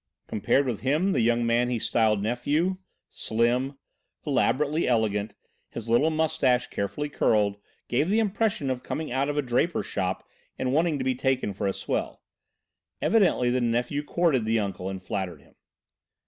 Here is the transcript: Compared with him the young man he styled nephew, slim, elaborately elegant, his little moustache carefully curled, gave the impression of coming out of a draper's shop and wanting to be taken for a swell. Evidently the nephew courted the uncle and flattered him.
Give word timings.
Compared 0.25 0.65
with 0.65 0.79
him 0.79 1.11
the 1.11 1.21
young 1.21 1.45
man 1.45 1.69
he 1.69 1.77
styled 1.77 2.23
nephew, 2.23 2.77
slim, 3.11 3.77
elaborately 4.25 4.87
elegant, 4.87 5.35
his 5.69 5.89
little 5.89 6.09
moustache 6.09 6.65
carefully 6.71 7.07
curled, 7.07 7.57
gave 7.87 8.09
the 8.09 8.17
impression 8.17 8.71
of 8.71 8.81
coming 8.81 9.11
out 9.11 9.29
of 9.29 9.37
a 9.37 9.43
draper's 9.43 9.85
shop 9.85 10.27
and 10.57 10.73
wanting 10.73 10.97
to 10.97 11.03
be 11.05 11.13
taken 11.13 11.53
for 11.53 11.67
a 11.67 11.73
swell. 11.73 12.23
Evidently 12.99 13.51
the 13.51 13.61
nephew 13.61 14.01
courted 14.01 14.43
the 14.43 14.57
uncle 14.57 14.89
and 14.89 15.03
flattered 15.03 15.43
him. 15.43 15.53